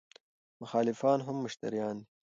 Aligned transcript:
مخالفان 0.61 1.19
هم 1.27 1.35
مشتریان 1.45 1.95
دي. 2.01 2.05